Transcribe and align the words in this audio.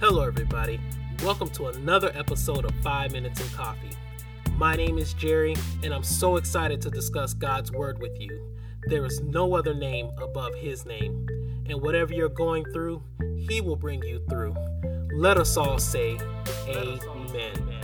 Hello, 0.00 0.26
everybody. 0.26 0.80
Welcome 1.22 1.50
to 1.50 1.66
another 1.66 2.10
episode 2.14 2.64
of 2.64 2.74
Five 2.76 3.12
Minutes 3.12 3.38
in 3.38 3.48
Coffee. 3.50 3.90
My 4.56 4.74
name 4.74 4.96
is 4.96 5.12
Jerry, 5.12 5.54
and 5.82 5.92
I'm 5.92 6.02
so 6.02 6.36
excited 6.36 6.80
to 6.80 6.90
discuss 6.90 7.34
God's 7.34 7.70
Word 7.70 7.98
with 7.98 8.18
you. 8.18 8.40
There 8.86 9.04
is 9.04 9.20
no 9.20 9.54
other 9.54 9.74
name 9.74 10.10
above 10.16 10.54
His 10.54 10.86
name, 10.86 11.26
and 11.68 11.82
whatever 11.82 12.14
you're 12.14 12.30
going 12.30 12.64
through, 12.72 13.02
He 13.36 13.60
will 13.60 13.76
bring 13.76 14.02
you 14.02 14.24
through. 14.30 14.54
Let 15.12 15.36
us 15.36 15.58
all 15.58 15.78
say, 15.78 16.18
Amen. 16.66 17.79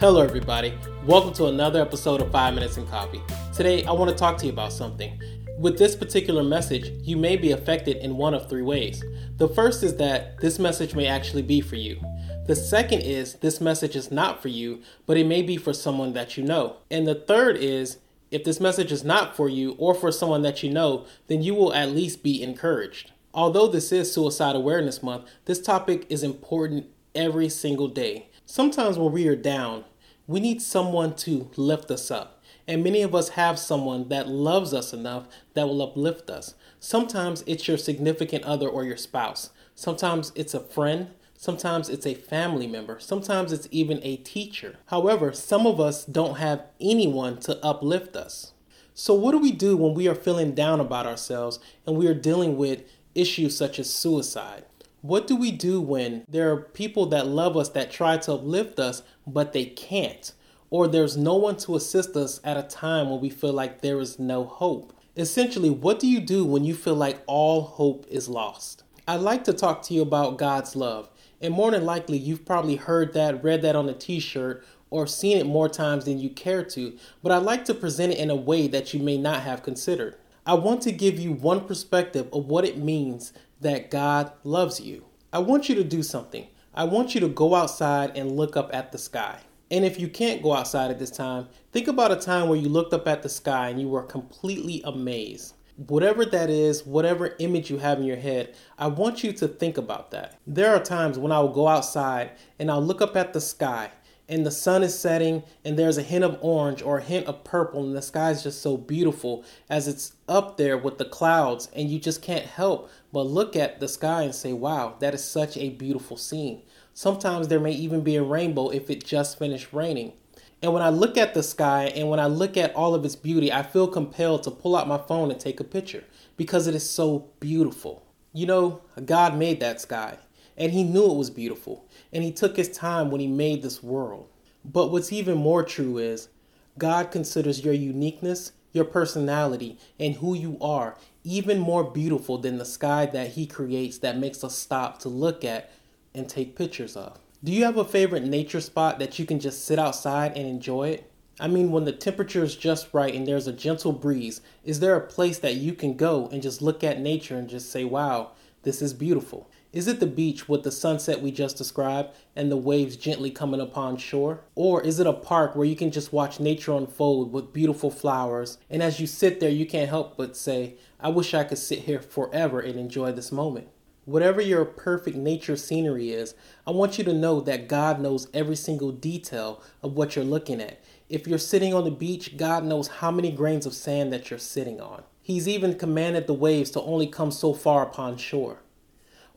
Hello, 0.00 0.22
everybody. 0.22 0.78
Welcome 1.06 1.32
to 1.32 1.46
another 1.46 1.82
episode 1.82 2.22
of 2.22 2.30
Five 2.30 2.54
Minutes 2.54 2.76
in 2.76 2.86
Coffee. 2.86 3.20
Today, 3.52 3.84
I 3.84 3.90
want 3.90 4.08
to 4.08 4.16
talk 4.16 4.38
to 4.38 4.46
you 4.46 4.52
about 4.52 4.72
something. 4.72 5.20
With 5.58 5.76
this 5.76 5.96
particular 5.96 6.44
message, 6.44 6.92
you 7.02 7.16
may 7.16 7.36
be 7.36 7.50
affected 7.50 7.96
in 7.96 8.16
one 8.16 8.32
of 8.32 8.48
three 8.48 8.62
ways. 8.62 9.02
The 9.38 9.48
first 9.48 9.82
is 9.82 9.96
that 9.96 10.38
this 10.38 10.60
message 10.60 10.94
may 10.94 11.08
actually 11.08 11.42
be 11.42 11.60
for 11.60 11.74
you. 11.74 12.00
The 12.46 12.54
second 12.54 13.00
is 13.00 13.34
this 13.34 13.60
message 13.60 13.96
is 13.96 14.12
not 14.12 14.40
for 14.40 14.46
you, 14.46 14.82
but 15.04 15.16
it 15.16 15.26
may 15.26 15.42
be 15.42 15.56
for 15.56 15.72
someone 15.72 16.12
that 16.12 16.36
you 16.36 16.44
know. 16.44 16.76
And 16.92 17.04
the 17.04 17.16
third 17.16 17.56
is 17.56 17.98
if 18.30 18.44
this 18.44 18.60
message 18.60 18.92
is 18.92 19.02
not 19.02 19.34
for 19.34 19.48
you 19.48 19.72
or 19.80 19.96
for 19.96 20.12
someone 20.12 20.42
that 20.42 20.62
you 20.62 20.70
know, 20.70 21.06
then 21.26 21.42
you 21.42 21.56
will 21.56 21.74
at 21.74 21.90
least 21.90 22.22
be 22.22 22.40
encouraged. 22.40 23.10
Although 23.34 23.66
this 23.66 23.90
is 23.90 24.12
Suicide 24.12 24.54
Awareness 24.54 25.02
Month, 25.02 25.24
this 25.46 25.60
topic 25.60 26.06
is 26.08 26.22
important 26.22 26.86
every 27.16 27.48
single 27.48 27.88
day. 27.88 28.28
Sometimes 28.46 28.96
when 28.96 29.12
we 29.12 29.28
are 29.28 29.36
down, 29.36 29.84
we 30.28 30.40
need 30.40 30.60
someone 30.60 31.16
to 31.16 31.50
lift 31.56 31.90
us 31.90 32.10
up. 32.10 32.40
And 32.68 32.84
many 32.84 33.00
of 33.00 33.14
us 33.14 33.30
have 33.30 33.58
someone 33.58 34.10
that 34.10 34.28
loves 34.28 34.74
us 34.74 34.92
enough 34.92 35.26
that 35.54 35.66
will 35.66 35.80
uplift 35.80 36.28
us. 36.28 36.54
Sometimes 36.78 37.42
it's 37.46 37.66
your 37.66 37.78
significant 37.78 38.44
other 38.44 38.68
or 38.68 38.84
your 38.84 38.98
spouse. 38.98 39.50
Sometimes 39.74 40.30
it's 40.34 40.52
a 40.52 40.60
friend. 40.60 41.08
Sometimes 41.34 41.88
it's 41.88 42.06
a 42.06 42.14
family 42.14 42.66
member. 42.66 43.00
Sometimes 43.00 43.52
it's 43.52 43.68
even 43.70 44.00
a 44.02 44.16
teacher. 44.18 44.76
However, 44.86 45.32
some 45.32 45.66
of 45.66 45.80
us 45.80 46.04
don't 46.04 46.36
have 46.36 46.66
anyone 46.78 47.38
to 47.40 47.64
uplift 47.64 48.14
us. 48.14 48.52
So, 48.92 49.14
what 49.14 49.32
do 49.32 49.38
we 49.38 49.52
do 49.52 49.76
when 49.76 49.94
we 49.94 50.08
are 50.08 50.14
feeling 50.14 50.54
down 50.54 50.80
about 50.80 51.06
ourselves 51.06 51.60
and 51.86 51.96
we 51.96 52.08
are 52.08 52.14
dealing 52.14 52.56
with 52.56 52.82
issues 53.14 53.56
such 53.56 53.78
as 53.78 53.88
suicide? 53.88 54.64
What 55.00 55.26
do 55.26 55.36
we 55.36 55.52
do 55.52 55.80
when 55.80 56.24
there 56.28 56.52
are 56.52 56.56
people 56.56 57.06
that 57.06 57.26
love 57.26 57.56
us 57.56 57.68
that 57.70 57.90
try 57.90 58.16
to 58.18 58.32
uplift 58.34 58.78
us, 58.78 59.02
but 59.26 59.52
they 59.52 59.64
can't? 59.64 60.32
or 60.70 60.86
there's 60.86 61.16
no 61.16 61.34
one 61.34 61.56
to 61.56 61.76
assist 61.76 62.16
us 62.16 62.40
at 62.44 62.56
a 62.56 62.62
time 62.62 63.10
when 63.10 63.20
we 63.20 63.30
feel 63.30 63.52
like 63.52 63.80
there 63.80 64.00
is 64.00 64.18
no 64.18 64.44
hope. 64.44 64.92
Essentially, 65.16 65.70
what 65.70 65.98
do 65.98 66.06
you 66.06 66.20
do 66.20 66.44
when 66.44 66.64
you 66.64 66.74
feel 66.74 66.94
like 66.94 67.22
all 67.26 67.62
hope 67.62 68.06
is 68.08 68.28
lost? 68.28 68.84
I'd 69.06 69.20
like 69.20 69.44
to 69.44 69.52
talk 69.52 69.82
to 69.82 69.94
you 69.94 70.02
about 70.02 70.38
God's 70.38 70.76
love. 70.76 71.10
And 71.40 71.54
more 71.54 71.70
than 71.70 71.84
likely, 71.84 72.18
you've 72.18 72.44
probably 72.44 72.76
heard 72.76 73.14
that, 73.14 73.42
read 73.42 73.62
that 73.62 73.76
on 73.76 73.88
a 73.88 73.94
t 73.94 74.20
shirt, 74.20 74.64
or 74.90 75.06
seen 75.06 75.38
it 75.38 75.46
more 75.46 75.68
times 75.68 76.04
than 76.04 76.18
you 76.18 76.30
care 76.30 76.64
to. 76.64 76.96
But 77.22 77.32
I'd 77.32 77.42
like 77.42 77.64
to 77.66 77.74
present 77.74 78.12
it 78.12 78.18
in 78.18 78.30
a 78.30 78.36
way 78.36 78.68
that 78.68 78.92
you 78.92 79.00
may 79.00 79.16
not 79.16 79.42
have 79.42 79.62
considered. 79.62 80.16
I 80.44 80.54
want 80.54 80.82
to 80.82 80.92
give 80.92 81.18
you 81.18 81.32
one 81.32 81.66
perspective 81.66 82.28
of 82.32 82.46
what 82.46 82.64
it 82.64 82.78
means 82.78 83.32
that 83.60 83.90
God 83.90 84.32
loves 84.44 84.80
you. 84.80 85.04
I 85.32 85.40
want 85.40 85.68
you 85.68 85.74
to 85.76 85.84
do 85.84 86.02
something. 86.02 86.46
I 86.74 86.84
want 86.84 87.14
you 87.14 87.20
to 87.20 87.28
go 87.28 87.54
outside 87.54 88.16
and 88.16 88.36
look 88.36 88.56
up 88.56 88.70
at 88.72 88.92
the 88.92 88.98
sky. 88.98 89.40
And 89.70 89.84
if 89.84 90.00
you 90.00 90.08
can't 90.08 90.42
go 90.42 90.54
outside 90.54 90.90
at 90.90 90.98
this 90.98 91.10
time, 91.10 91.48
think 91.72 91.88
about 91.88 92.12
a 92.12 92.16
time 92.16 92.48
where 92.48 92.58
you 92.58 92.68
looked 92.68 92.94
up 92.94 93.06
at 93.06 93.22
the 93.22 93.28
sky 93.28 93.68
and 93.68 93.80
you 93.80 93.88
were 93.88 94.02
completely 94.02 94.80
amazed. 94.84 95.54
Whatever 95.76 96.24
that 96.24 96.50
is, 96.50 96.86
whatever 96.86 97.36
image 97.38 97.70
you 97.70 97.78
have 97.78 97.98
in 97.98 98.04
your 98.04 98.16
head, 98.16 98.54
I 98.78 98.86
want 98.88 99.22
you 99.22 99.32
to 99.34 99.46
think 99.46 99.76
about 99.76 100.10
that. 100.12 100.38
There 100.46 100.74
are 100.74 100.82
times 100.82 101.18
when 101.18 101.30
I 101.30 101.40
will 101.40 101.52
go 101.52 101.68
outside 101.68 102.32
and 102.58 102.70
I'll 102.70 102.82
look 102.82 103.02
up 103.02 103.16
at 103.16 103.32
the 103.32 103.40
sky 103.40 103.90
and 104.28 104.44
the 104.44 104.50
sun 104.50 104.82
is 104.82 104.98
setting 104.98 105.42
and 105.64 105.78
there's 105.78 105.98
a 105.98 106.02
hint 106.02 106.24
of 106.24 106.38
orange 106.40 106.82
or 106.82 106.98
a 106.98 107.02
hint 107.02 107.26
of 107.26 107.44
purple 107.44 107.84
and 107.84 107.96
the 107.96 108.02
sky 108.02 108.30
is 108.30 108.42
just 108.42 108.60
so 108.60 108.76
beautiful 108.76 109.44
as 109.70 109.88
it's 109.88 110.14
up 110.28 110.56
there 110.56 110.76
with 110.76 110.98
the 110.98 111.04
clouds 111.04 111.68
and 111.74 111.88
you 111.88 111.98
just 111.98 112.22
can't 112.22 112.44
help 112.44 112.90
but 113.12 113.22
look 113.22 113.56
at 113.56 113.80
the 113.80 113.88
sky 113.88 114.22
and 114.22 114.34
say 114.34 114.52
wow 114.52 114.94
that 114.98 115.14
is 115.14 115.24
such 115.24 115.56
a 115.56 115.70
beautiful 115.70 116.16
scene 116.16 116.62
Sometimes 116.98 117.46
there 117.46 117.60
may 117.60 117.70
even 117.70 118.00
be 118.00 118.16
a 118.16 118.24
rainbow 118.24 118.70
if 118.70 118.90
it 118.90 119.04
just 119.04 119.38
finished 119.38 119.72
raining. 119.72 120.14
And 120.60 120.72
when 120.72 120.82
I 120.82 120.88
look 120.88 121.16
at 121.16 121.32
the 121.32 121.44
sky 121.44 121.92
and 121.94 122.08
when 122.08 122.18
I 122.18 122.26
look 122.26 122.56
at 122.56 122.74
all 122.74 122.92
of 122.92 123.04
its 123.04 123.14
beauty, 123.14 123.52
I 123.52 123.62
feel 123.62 123.86
compelled 123.86 124.42
to 124.42 124.50
pull 124.50 124.74
out 124.74 124.88
my 124.88 124.98
phone 124.98 125.30
and 125.30 125.38
take 125.38 125.60
a 125.60 125.64
picture 125.64 126.02
because 126.36 126.66
it 126.66 126.74
is 126.74 126.90
so 126.90 127.28
beautiful. 127.38 128.04
You 128.32 128.46
know, 128.46 128.80
God 129.04 129.38
made 129.38 129.60
that 129.60 129.80
sky 129.80 130.18
and 130.58 130.72
He 130.72 130.84
knew 130.84 131.10
it 131.10 131.16
was 131.16 131.30
beautiful 131.30 131.86
and 132.12 132.22
He 132.22 132.32
took 132.32 132.56
His 132.56 132.68
time 132.68 133.10
when 133.10 133.20
He 133.20 133.26
made 133.26 133.62
this 133.62 133.82
world. 133.82 134.28
But 134.64 134.90
what's 134.90 135.12
even 135.12 135.38
more 135.38 135.62
true 135.62 135.96
is 135.96 136.28
God 136.76 137.10
considers 137.10 137.64
your 137.64 137.74
uniqueness, 137.74 138.52
your 138.72 138.84
personality, 138.84 139.78
and 139.98 140.16
who 140.16 140.34
you 140.34 140.58
are 140.60 140.96
even 141.24 141.58
more 141.58 141.84
beautiful 141.84 142.38
than 142.38 142.58
the 142.58 142.64
sky 142.64 143.06
that 143.06 143.30
He 143.30 143.46
creates 143.46 143.98
that 143.98 144.18
makes 144.18 144.42
us 144.42 144.56
stop 144.56 144.98
to 145.00 145.08
look 145.08 145.44
at 145.44 145.70
and 146.14 146.28
take 146.28 146.56
pictures 146.56 146.96
of. 146.96 147.18
Do 147.44 147.52
you 147.52 147.64
have 147.64 147.76
a 147.76 147.84
favorite 147.84 148.24
nature 148.24 148.60
spot 148.60 148.98
that 148.98 149.18
you 149.18 149.26
can 149.26 149.38
just 149.38 149.64
sit 149.64 149.78
outside 149.78 150.36
and 150.36 150.48
enjoy 150.48 150.88
it? 150.88 151.10
I 151.40 151.46
mean, 151.46 151.70
when 151.70 151.84
the 151.84 151.92
temperature 151.92 152.42
is 152.42 152.56
just 152.56 152.92
right 152.92 153.14
and 153.14 153.26
there's 153.26 153.46
a 153.46 153.52
gentle 153.52 153.92
breeze, 153.92 154.40
is 154.64 154.80
there 154.80 154.96
a 154.96 155.06
place 155.06 155.38
that 155.38 155.54
you 155.54 155.72
can 155.72 155.94
go 155.94 156.28
and 156.32 156.42
just 156.42 156.60
look 156.60 156.82
at 156.82 156.98
nature 156.98 157.36
and 157.36 157.48
just 157.48 157.70
say, 157.70 157.84
wow, 157.84 158.32
this 158.62 158.82
is 158.82 158.92
beautiful? 158.92 159.48
Is 159.70 159.86
it 159.86 160.00
the 160.00 160.06
beach 160.06 160.48
with 160.48 160.62
the 160.62 160.70
sunset 160.70 161.20
we 161.20 161.30
just 161.30 161.58
described 161.58 162.14
and 162.34 162.50
the 162.50 162.56
waves 162.56 162.96
gently 162.96 163.30
coming 163.30 163.60
upon 163.60 163.98
shore? 163.98 164.40
Or 164.54 164.82
is 164.82 164.98
it 164.98 165.06
a 165.06 165.12
park 165.12 165.54
where 165.54 165.66
you 165.66 165.76
can 165.76 165.90
just 165.90 166.10
watch 166.10 166.40
nature 166.40 166.72
unfold 166.72 167.34
with 167.34 167.52
beautiful 167.52 167.90
flowers 167.90 168.56
and 168.70 168.82
as 168.82 168.98
you 168.98 169.06
sit 169.06 169.40
there, 169.40 169.50
you 169.50 169.66
can't 169.66 169.90
help 169.90 170.16
but 170.16 170.38
say, 170.38 170.76
I 170.98 171.10
wish 171.10 171.34
I 171.34 171.44
could 171.44 171.58
sit 171.58 171.80
here 171.80 172.00
forever 172.00 172.60
and 172.60 172.78
enjoy 172.78 173.12
this 173.12 173.30
moment? 173.30 173.68
Whatever 174.06 174.40
your 174.40 174.64
perfect 174.64 175.18
nature 175.18 175.54
scenery 175.54 176.12
is, 176.12 176.34
I 176.66 176.70
want 176.70 176.96
you 176.96 177.04
to 177.04 177.12
know 177.12 177.42
that 177.42 177.68
God 177.68 178.00
knows 178.00 178.26
every 178.32 178.56
single 178.56 178.90
detail 178.90 179.62
of 179.82 179.92
what 179.92 180.16
you're 180.16 180.24
looking 180.24 180.62
at. 180.62 180.82
If 181.10 181.26
you're 181.26 181.36
sitting 181.36 181.74
on 181.74 181.84
the 181.84 181.90
beach, 181.90 182.38
God 182.38 182.64
knows 182.64 182.88
how 182.88 183.10
many 183.10 183.30
grains 183.30 183.66
of 183.66 183.74
sand 183.74 184.14
that 184.14 184.30
you're 184.30 184.38
sitting 184.38 184.80
on. 184.80 185.02
He's 185.20 185.46
even 185.46 185.78
commanded 185.78 186.26
the 186.26 186.32
waves 186.32 186.70
to 186.70 186.80
only 186.80 187.06
come 187.06 187.30
so 187.30 187.52
far 187.52 187.82
upon 187.82 188.16
shore. 188.16 188.60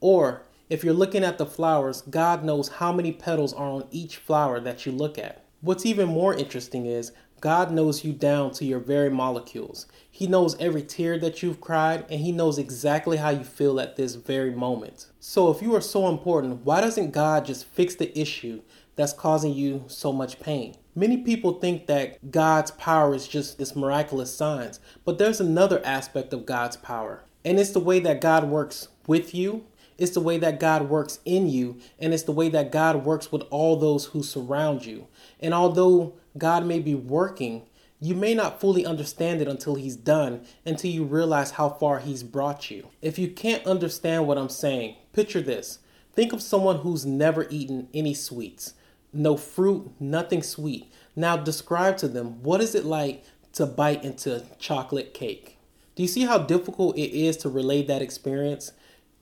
Or 0.00 0.42
if 0.68 0.84
you're 0.84 0.94
looking 0.94 1.24
at 1.24 1.38
the 1.38 1.46
flowers, 1.46 2.02
God 2.02 2.44
knows 2.44 2.68
how 2.68 2.92
many 2.92 3.12
petals 3.12 3.52
are 3.52 3.70
on 3.70 3.88
each 3.90 4.16
flower 4.16 4.60
that 4.60 4.84
you 4.84 4.92
look 4.92 5.18
at. 5.18 5.44
What's 5.60 5.86
even 5.86 6.08
more 6.08 6.34
interesting 6.34 6.86
is 6.86 7.12
God 7.40 7.70
knows 7.70 8.04
you 8.04 8.12
down 8.12 8.50
to 8.52 8.64
your 8.64 8.80
very 8.80 9.10
molecules. 9.10 9.86
He 10.10 10.26
knows 10.26 10.56
every 10.60 10.82
tear 10.82 11.18
that 11.20 11.42
you've 11.42 11.60
cried, 11.60 12.04
and 12.10 12.20
He 12.20 12.32
knows 12.32 12.58
exactly 12.58 13.16
how 13.16 13.30
you 13.30 13.44
feel 13.44 13.78
at 13.80 13.96
this 13.96 14.16
very 14.16 14.50
moment. 14.50 15.06
So, 15.20 15.50
if 15.50 15.62
you 15.62 15.74
are 15.74 15.80
so 15.80 16.08
important, 16.08 16.64
why 16.64 16.80
doesn't 16.80 17.12
God 17.12 17.44
just 17.44 17.64
fix 17.64 17.94
the 17.94 18.16
issue 18.18 18.62
that's 18.96 19.12
causing 19.12 19.54
you 19.54 19.84
so 19.86 20.12
much 20.12 20.40
pain? 20.40 20.74
Many 20.96 21.18
people 21.18 21.54
think 21.54 21.86
that 21.86 22.32
God's 22.32 22.72
power 22.72 23.14
is 23.14 23.28
just 23.28 23.56
this 23.56 23.76
miraculous 23.76 24.34
signs, 24.34 24.80
but 25.04 25.18
there's 25.18 25.40
another 25.40 25.80
aspect 25.84 26.32
of 26.32 26.44
God's 26.44 26.76
power, 26.76 27.24
and 27.44 27.60
it's 27.60 27.70
the 27.70 27.80
way 27.80 28.00
that 28.00 28.20
God 28.20 28.48
works 28.50 28.88
with 29.06 29.32
you 29.32 29.64
it's 29.98 30.12
the 30.12 30.20
way 30.20 30.38
that 30.38 30.60
God 30.60 30.88
works 30.88 31.18
in 31.24 31.48
you, 31.48 31.78
and 31.98 32.14
it's 32.14 32.22
the 32.22 32.32
way 32.32 32.48
that 32.50 32.72
God 32.72 33.04
works 33.04 33.30
with 33.30 33.42
all 33.50 33.76
those 33.76 34.06
who 34.06 34.22
surround 34.22 34.86
you. 34.86 35.08
And 35.40 35.52
although 35.52 36.14
God 36.38 36.64
may 36.64 36.78
be 36.78 36.94
working, 36.94 37.66
you 38.00 38.14
may 38.14 38.32
not 38.32 38.60
fully 38.60 38.86
understand 38.86 39.42
it 39.42 39.48
until 39.48 39.74
He's 39.74 39.96
done, 39.96 40.42
until 40.64 40.90
you 40.90 41.04
realize 41.04 41.52
how 41.52 41.68
far 41.68 41.98
He's 41.98 42.22
brought 42.22 42.70
you. 42.70 42.88
If 43.02 43.18
you 43.18 43.28
can't 43.28 43.66
understand 43.66 44.26
what 44.26 44.38
I'm 44.38 44.48
saying, 44.48 44.94
picture 45.12 45.42
this. 45.42 45.80
Think 46.14 46.32
of 46.32 46.42
someone 46.42 46.78
who's 46.78 47.04
never 47.04 47.46
eaten 47.50 47.88
any 47.92 48.14
sweets, 48.14 48.74
no 49.12 49.36
fruit, 49.36 49.90
nothing 50.00 50.42
sweet. 50.42 50.92
Now 51.16 51.36
describe 51.36 51.96
to 51.98 52.08
them 52.08 52.42
what 52.42 52.60
is 52.60 52.74
it 52.74 52.84
like 52.84 53.24
to 53.54 53.66
bite 53.66 54.04
into 54.04 54.44
chocolate 54.58 55.12
cake? 55.12 55.58
Do 55.96 56.02
you 56.02 56.08
see 56.08 56.24
how 56.24 56.38
difficult 56.38 56.96
it 56.96 57.10
is 57.12 57.36
to 57.38 57.48
relay 57.48 57.82
that 57.82 58.02
experience? 58.02 58.70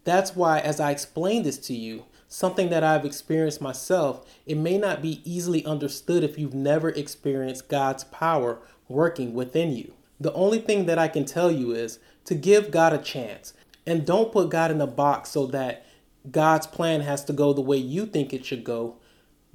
That's 0.07 0.37
why, 0.37 0.61
as 0.61 0.79
I 0.79 0.93
explain 0.93 1.43
this 1.43 1.59
to 1.67 1.75
you, 1.75 2.05
something 2.29 2.71
that 2.71 2.85
I've 2.85 3.05
experienced 3.05 3.61
myself, 3.61 4.25
it 4.47 4.57
may 4.57 4.79
not 4.79 5.03
be 5.03 5.21
easily 5.25 5.67
understood 5.67 6.23
if 6.23 6.39
you've 6.39 6.55
never 6.55 6.91
experienced 6.91 7.69
God's 7.69 8.05
power 8.05 8.61
working 8.87 9.35
within 9.35 9.73
you. 9.73 9.95
The 10.21 10.33
only 10.33 10.61
thing 10.61 10.87
that 10.87 10.97
I 10.97 11.09
can 11.09 11.25
tell 11.25 11.51
you 11.51 11.73
is 11.73 11.99
to 12.27 12.37
give 12.37 12.71
God 12.71 12.93
a 12.93 12.99
chance 12.99 13.53
and 13.85 14.07
don't 14.07 14.31
put 14.31 14.49
God 14.49 14.71
in 14.71 14.81
a 14.81 14.87
box 14.87 15.31
so 15.31 15.45
that 15.47 15.85
God's 16.31 16.69
plan 16.69 17.01
has 17.01 17.25
to 17.25 17.33
go 17.33 17.53
the 17.53 17.61
way 17.61 17.77
you 17.77 18.07
think 18.07 18.33
it 18.33 18.47
should 18.47 18.63
go. 18.63 18.99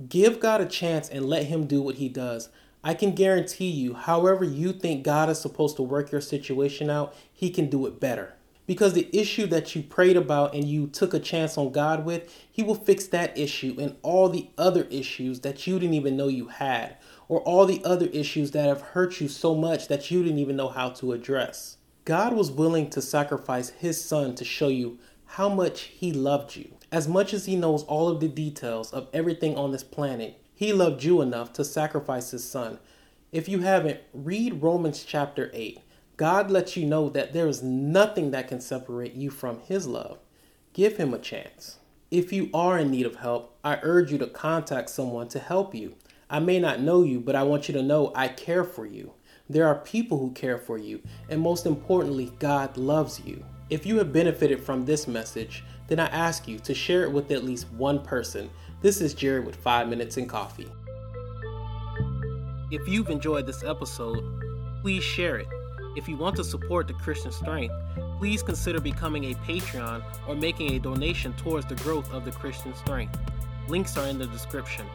Give 0.09 0.37
God 0.41 0.59
a 0.59 0.65
chance 0.65 1.07
and 1.07 1.27
let 1.27 1.45
Him 1.45 1.65
do 1.65 1.81
what 1.81 1.95
He 1.95 2.09
does. 2.09 2.49
I 2.83 2.93
can 2.93 3.15
guarantee 3.15 3.69
you, 3.69 3.93
however 3.93 4.43
you 4.43 4.73
think 4.73 5.05
God 5.05 5.29
is 5.29 5.39
supposed 5.39 5.77
to 5.77 5.81
work 5.81 6.11
your 6.11 6.19
situation 6.19 6.89
out, 6.89 7.15
He 7.31 7.49
can 7.51 7.69
do 7.69 7.85
it 7.85 8.01
better 8.01 8.35
Because 8.71 8.93
the 8.93 9.09
issue 9.11 9.47
that 9.47 9.75
you 9.75 9.83
prayed 9.83 10.15
about 10.15 10.55
and 10.55 10.63
you 10.63 10.87
took 10.87 11.13
a 11.13 11.19
chance 11.19 11.57
on 11.57 11.73
God 11.73 12.05
with, 12.05 12.33
He 12.49 12.63
will 12.63 12.73
fix 12.73 13.05
that 13.07 13.37
issue 13.37 13.75
and 13.77 13.97
all 14.01 14.29
the 14.29 14.49
other 14.57 14.85
issues 14.89 15.41
that 15.41 15.67
you 15.67 15.77
didn't 15.77 15.95
even 15.95 16.15
know 16.15 16.29
you 16.29 16.47
had, 16.47 16.95
or 17.27 17.41
all 17.41 17.65
the 17.65 17.83
other 17.83 18.05
issues 18.13 18.51
that 18.51 18.69
have 18.69 18.79
hurt 18.79 19.19
you 19.19 19.27
so 19.27 19.55
much 19.55 19.89
that 19.89 20.09
you 20.09 20.23
didn't 20.23 20.39
even 20.39 20.55
know 20.55 20.69
how 20.69 20.87
to 20.91 21.11
address. 21.11 21.79
God 22.05 22.31
was 22.31 22.49
willing 22.49 22.89
to 22.91 23.01
sacrifice 23.01 23.71
His 23.71 24.01
Son 24.01 24.35
to 24.35 24.45
show 24.45 24.69
you 24.69 24.99
how 25.25 25.49
much 25.49 25.81
He 25.81 26.13
loved 26.13 26.55
you. 26.55 26.71
As 26.93 27.09
much 27.09 27.33
as 27.33 27.47
He 27.47 27.57
knows 27.57 27.83
all 27.83 28.07
of 28.07 28.21
the 28.21 28.29
details 28.29 28.93
of 28.93 29.09
everything 29.11 29.57
on 29.57 29.73
this 29.73 29.83
planet, 29.83 30.39
He 30.53 30.71
loved 30.71 31.03
you 31.03 31.21
enough 31.21 31.51
to 31.53 31.65
sacrifice 31.65 32.31
His 32.31 32.49
Son. 32.49 32.79
If 33.33 33.49
you 33.49 33.59
haven't, 33.59 33.99
read 34.13 34.63
Romans 34.63 35.03
chapter 35.03 35.51
8. 35.53 35.81
God 36.17 36.51
lets 36.51 36.77
you 36.77 36.85
know 36.85 37.09
that 37.09 37.33
there 37.33 37.47
is 37.47 37.63
nothing 37.63 38.31
that 38.31 38.47
can 38.47 38.61
separate 38.61 39.13
you 39.13 39.29
from 39.29 39.59
His 39.61 39.87
love. 39.87 40.19
Give 40.73 40.97
Him 40.97 41.13
a 41.13 41.19
chance. 41.19 41.77
If 42.11 42.33
you 42.33 42.49
are 42.53 42.77
in 42.77 42.91
need 42.91 43.05
of 43.05 43.15
help, 43.15 43.57
I 43.63 43.79
urge 43.81 44.11
you 44.11 44.17
to 44.19 44.27
contact 44.27 44.89
someone 44.89 45.29
to 45.29 45.39
help 45.39 45.73
you. 45.73 45.95
I 46.29 46.39
may 46.39 46.59
not 46.59 46.81
know 46.81 47.03
you, 47.03 47.19
but 47.19 47.35
I 47.35 47.43
want 47.43 47.67
you 47.67 47.73
to 47.73 47.81
know 47.81 48.11
I 48.15 48.27
care 48.27 48.63
for 48.63 48.85
you. 48.85 49.13
There 49.49 49.67
are 49.67 49.75
people 49.75 50.17
who 50.17 50.31
care 50.31 50.57
for 50.57 50.77
you, 50.77 51.01
and 51.29 51.41
most 51.41 51.65
importantly, 51.65 52.31
God 52.39 52.77
loves 52.77 53.21
you. 53.25 53.43
If 53.69 53.85
you 53.85 53.97
have 53.97 54.13
benefited 54.13 54.61
from 54.61 54.85
this 54.85 55.07
message, 55.07 55.63
then 55.87 55.99
I 55.99 56.07
ask 56.07 56.47
you 56.47 56.59
to 56.59 56.73
share 56.73 57.03
it 57.03 57.11
with 57.11 57.31
at 57.31 57.43
least 57.43 57.71
one 57.71 58.01
person. 58.01 58.49
This 58.81 59.01
is 59.01 59.13
Jared 59.13 59.45
with 59.45 59.55
5 59.57 59.87
Minutes 59.89 60.17
in 60.17 60.27
Coffee. 60.27 60.71
If 62.71 62.87
you've 62.87 63.09
enjoyed 63.09 63.45
this 63.45 63.63
episode, 63.63 64.23
please 64.81 65.03
share 65.03 65.37
it. 65.37 65.47
If 65.93 66.07
you 66.07 66.15
want 66.15 66.37
to 66.37 66.43
support 66.45 66.87
the 66.87 66.93
Christian 66.93 67.33
Strength, 67.33 67.73
please 68.17 68.41
consider 68.41 68.79
becoming 68.79 69.25
a 69.25 69.33
Patreon 69.35 70.01
or 70.25 70.35
making 70.35 70.71
a 70.71 70.79
donation 70.79 71.33
towards 71.33 71.65
the 71.65 71.75
growth 71.75 72.11
of 72.13 72.23
the 72.23 72.31
Christian 72.31 72.73
Strength. 72.75 73.19
Links 73.67 73.97
are 73.97 74.07
in 74.07 74.17
the 74.17 74.27
description. 74.27 74.85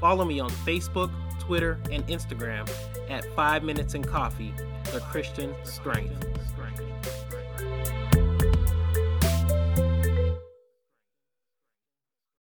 Follow 0.00 0.24
me 0.24 0.40
on 0.40 0.50
Facebook, 0.50 1.12
Twitter, 1.38 1.78
and 1.92 2.04
Instagram 2.08 2.68
at 3.08 3.24
5 3.36 3.62
Minutes 3.62 3.94
in 3.94 4.02
Coffee, 4.02 4.52
the 4.92 4.98
Christian 5.00 5.54
Strength. 5.62 6.35